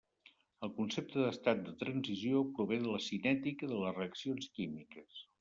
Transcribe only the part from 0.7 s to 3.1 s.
concepte d'estat de transició prové de la